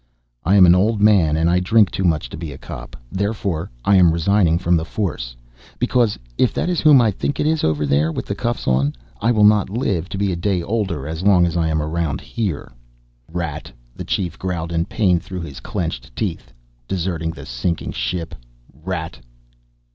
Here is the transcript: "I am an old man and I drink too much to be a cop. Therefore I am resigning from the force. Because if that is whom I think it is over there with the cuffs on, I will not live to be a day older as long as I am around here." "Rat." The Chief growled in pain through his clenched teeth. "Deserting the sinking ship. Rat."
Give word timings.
"I 0.43 0.55
am 0.55 0.65
an 0.65 0.73
old 0.73 0.99
man 0.99 1.37
and 1.37 1.47
I 1.47 1.59
drink 1.59 1.91
too 1.91 2.03
much 2.03 2.27
to 2.31 2.35
be 2.35 2.51
a 2.51 2.57
cop. 2.57 2.95
Therefore 3.11 3.69
I 3.85 3.97
am 3.97 4.11
resigning 4.11 4.57
from 4.57 4.75
the 4.75 4.83
force. 4.83 5.35
Because 5.77 6.17
if 6.39 6.55
that 6.55 6.69
is 6.69 6.81
whom 6.81 6.99
I 6.99 7.11
think 7.11 7.39
it 7.39 7.45
is 7.45 7.63
over 7.63 7.85
there 7.85 8.11
with 8.11 8.25
the 8.25 8.33
cuffs 8.33 8.67
on, 8.67 8.95
I 9.21 9.31
will 9.31 9.43
not 9.43 9.69
live 9.69 10.09
to 10.09 10.17
be 10.17 10.31
a 10.31 10.35
day 10.35 10.63
older 10.63 11.07
as 11.07 11.21
long 11.21 11.45
as 11.45 11.55
I 11.55 11.67
am 11.67 11.83
around 11.83 12.19
here." 12.19 12.71
"Rat." 13.31 13.71
The 13.95 14.03
Chief 14.03 14.39
growled 14.39 14.71
in 14.73 14.85
pain 14.85 15.19
through 15.19 15.41
his 15.41 15.59
clenched 15.59 16.15
teeth. 16.15 16.51
"Deserting 16.87 17.29
the 17.29 17.45
sinking 17.45 17.91
ship. 17.91 18.33
Rat." 18.73 19.19